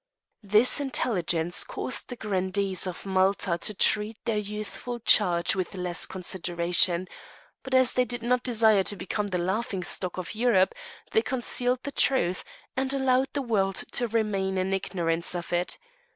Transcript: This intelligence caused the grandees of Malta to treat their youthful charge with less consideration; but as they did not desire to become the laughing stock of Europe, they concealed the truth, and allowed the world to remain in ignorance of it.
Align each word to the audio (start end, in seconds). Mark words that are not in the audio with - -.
This 0.41 0.79
intelligence 0.79 1.63
caused 1.63 2.07
the 2.09 2.15
grandees 2.15 2.87
of 2.87 3.05
Malta 3.05 3.59
to 3.59 3.73
treat 3.75 4.17
their 4.25 4.39
youthful 4.39 4.97
charge 5.01 5.55
with 5.55 5.75
less 5.75 6.07
consideration; 6.07 7.07
but 7.61 7.75
as 7.75 7.93
they 7.93 8.03
did 8.03 8.23
not 8.23 8.41
desire 8.41 8.81
to 8.81 8.95
become 8.95 9.27
the 9.27 9.37
laughing 9.37 9.83
stock 9.83 10.17
of 10.17 10.33
Europe, 10.33 10.73
they 11.11 11.21
concealed 11.21 11.83
the 11.83 11.91
truth, 11.91 12.43
and 12.75 12.93
allowed 12.95 13.27
the 13.33 13.43
world 13.43 13.75
to 13.91 14.07
remain 14.07 14.57
in 14.57 14.73
ignorance 14.73 15.35
of 15.35 15.53
it. 15.53 15.77